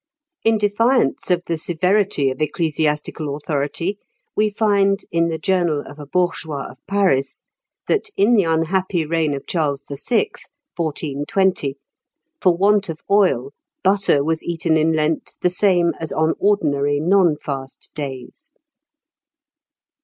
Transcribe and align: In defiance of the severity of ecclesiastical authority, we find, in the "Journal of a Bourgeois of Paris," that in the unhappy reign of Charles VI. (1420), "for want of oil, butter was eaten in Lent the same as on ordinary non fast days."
In 0.43 0.57
defiance 0.57 1.29
of 1.29 1.43
the 1.45 1.59
severity 1.59 2.31
of 2.31 2.41
ecclesiastical 2.41 3.35
authority, 3.35 3.99
we 4.35 4.49
find, 4.49 5.01
in 5.11 5.27
the 5.29 5.37
"Journal 5.37 5.83
of 5.85 5.99
a 5.99 6.07
Bourgeois 6.07 6.71
of 6.71 6.79
Paris," 6.87 7.43
that 7.87 8.09
in 8.17 8.33
the 8.33 8.41
unhappy 8.45 9.05
reign 9.05 9.35
of 9.35 9.45
Charles 9.45 9.83
VI. 9.87 10.31
(1420), 10.75 11.77
"for 12.41 12.57
want 12.57 12.89
of 12.89 12.97
oil, 13.11 13.51
butter 13.83 14.23
was 14.23 14.41
eaten 14.43 14.75
in 14.75 14.91
Lent 14.93 15.33
the 15.43 15.51
same 15.51 15.91
as 15.99 16.11
on 16.11 16.33
ordinary 16.39 16.99
non 16.99 17.37
fast 17.37 17.91
days." 17.93 18.51